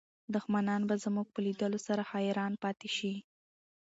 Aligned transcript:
دښمنان 0.35 0.81
به 0.89 0.95
زموږ 1.05 1.27
په 1.33 1.39
لیدلو 1.45 1.79
سره 1.87 2.03
حیران 2.11 2.53
پاتې 2.63 2.89
شي. 2.97 3.13